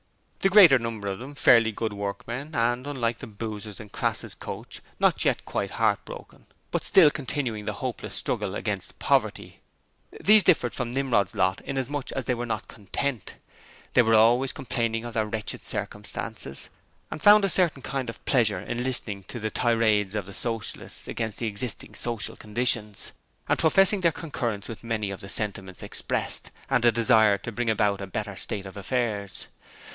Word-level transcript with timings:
The 0.39 0.49
greater 0.49 0.79
number 0.79 1.07
of 1.09 1.19
them 1.19 1.35
fairly 1.35 1.71
good 1.71 1.93
workmen 1.93 2.55
and 2.55 2.87
unlike 2.87 3.19
the 3.19 3.27
boozers 3.27 3.79
in 3.79 3.89
Crass's 3.89 4.33
coach 4.33 4.81
not 4.99 5.23
yet 5.23 5.45
quite 5.45 5.69
heartbroken, 5.77 6.47
but 6.71 6.83
still 6.83 7.11
continuing 7.11 7.65
the 7.65 7.73
hopeless 7.73 8.15
struggle 8.15 8.55
against 8.55 8.97
poverty. 8.97 9.59
These 10.19 10.41
differed 10.41 10.73
from 10.73 10.91
Nimrod's 10.91 11.35
lot 11.35 11.61
inasmuch 11.63 12.11
as 12.13 12.25
they 12.25 12.33
were 12.33 12.47
not 12.47 12.67
content. 12.67 13.35
They 13.93 14.01
were 14.01 14.15
always 14.15 14.51
complaining 14.51 15.05
of 15.05 15.13
their 15.13 15.27
wretched 15.27 15.63
circumstances, 15.63 16.69
and 17.11 17.21
found 17.21 17.45
a 17.45 17.49
certain 17.49 17.83
kind 17.83 18.09
of 18.09 18.25
pleasure 18.25 18.59
in 18.59 18.83
listening 18.83 19.25
to 19.25 19.39
the 19.39 19.51
tirades 19.51 20.15
of 20.15 20.25
the 20.25 20.33
Socialists 20.33 21.07
against 21.07 21.37
the 21.37 21.45
existing 21.45 21.93
social 21.93 22.35
conditions, 22.35 23.11
and 23.47 23.59
professing 23.59 24.01
their 24.01 24.11
concurrence 24.11 24.67
with 24.67 24.83
many 24.83 25.11
of 25.11 25.21
the 25.21 25.29
sentiments 25.29 25.83
expressed, 25.83 26.49
and 26.71 26.83
a 26.83 26.91
desire 26.91 27.37
to 27.37 27.51
bring 27.51 27.69
about 27.69 28.01
a 28.01 28.07
better 28.07 28.35
state 28.35 28.65
of 28.65 28.75
affairs. 28.75 29.45